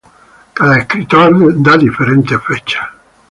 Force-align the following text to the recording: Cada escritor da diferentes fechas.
Cada 0.57 0.79
escritor 0.79 1.29
da 1.63 1.77
diferentes 1.77 2.39
fechas. 2.47 2.85